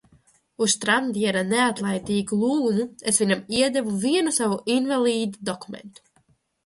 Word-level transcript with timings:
Uz 0.65 0.69
Štramdiera 0.75 1.43
neatlaidīgu 1.49 2.39
lūgumu 2.45 2.87
es 3.11 3.21
viņam 3.25 3.45
iedevu 3.61 3.95
vienu 4.07 4.35
savu 4.39 4.59
invalīda 4.77 5.45
dokumentu. 5.51 6.09